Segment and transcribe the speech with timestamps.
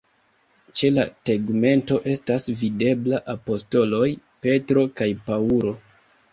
[0.79, 4.03] Ĉe la tegmento estas videbla apostoloj
[4.47, 5.79] Petro kaj Paŭlo.